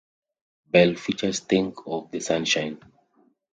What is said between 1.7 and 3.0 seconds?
of the Sunshine".